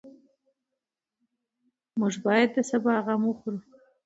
[1.99, 3.59] موږ باید د سبا غم وخورو.